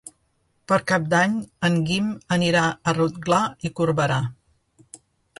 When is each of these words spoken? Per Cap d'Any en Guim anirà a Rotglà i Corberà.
Per 0.69 0.77
Cap 0.91 1.03
d'Any 1.09 1.33
en 1.67 1.75
Guim 1.89 2.07
anirà 2.35 2.63
a 2.67 2.93
Rotglà 2.99 3.41
i 3.69 3.71
Corberà. 3.81 4.17